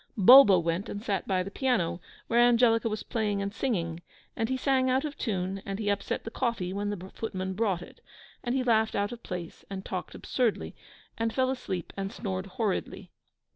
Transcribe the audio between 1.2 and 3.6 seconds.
by the piano, where Angelica was playing and